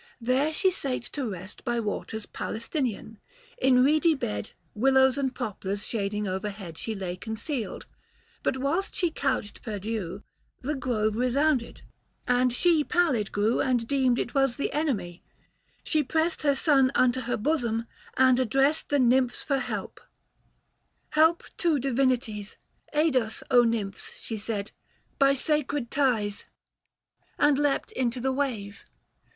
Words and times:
There 0.19 0.51
she 0.51 0.71
sate 0.71 1.03
to 1.13 1.29
rest 1.29 1.61
485 1.63 1.63
By 1.63 1.79
waters 1.79 2.25
Palaestinan; 2.25 3.19
in 3.59 3.83
reedy 3.83 4.15
bed 4.15 4.49
Willows 4.73 5.15
and 5.15 5.35
poplars 5.35 5.85
shading 5.85 6.27
overhead, 6.27 6.75
She 6.79 6.95
lay 6.95 7.15
concealed; 7.15 7.85
but 8.41 8.57
whilst 8.57 8.95
she 8.95 9.11
couched 9.11 9.61
perdue 9.61 10.23
The 10.63 10.73
grove 10.73 11.17
resounded, 11.17 11.83
and 12.27 12.51
she 12.51 12.83
pallid 12.83 13.31
grew 13.31 13.59
And 13.61 13.87
deemed 13.87 14.17
it 14.17 14.33
was 14.33 14.55
the 14.55 14.73
enemy: 14.73 15.21
she 15.83 16.01
pressed 16.01 16.41
490 16.41 16.47
Her 16.49 16.55
son 16.55 16.91
unto 16.95 17.21
her 17.21 17.37
bosom, 17.37 17.85
and 18.17 18.39
addressed 18.39 18.89
The 18.89 18.97
Nymphs 18.97 19.43
for 19.43 19.59
help. 19.59 20.01
—"Help 21.11 21.43
two 21.59 21.77
divinities, 21.77 22.57
Aid 22.91 23.15
us, 23.15 23.43
Nymphs," 23.51 24.13
she 24.19 24.37
said," 24.37 24.71
by 25.19 25.35
sacred 25.35 25.91
ties;" 25.91 26.33
E 26.33 26.37
50 26.39 26.41
THE 26.41 26.47
FASTI. 26.47 27.21
Book 27.21 27.21
II. 27.45 27.47
And 27.47 27.59
leapt 27.59 27.91
into 27.91 28.19
the 28.19 28.31
wave. 28.33 28.79